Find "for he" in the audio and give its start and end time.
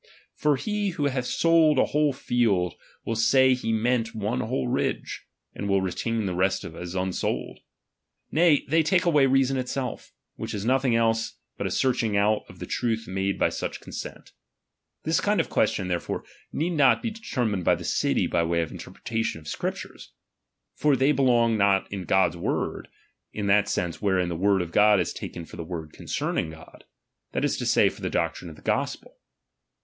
0.33-0.89